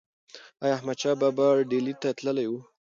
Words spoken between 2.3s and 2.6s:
و؟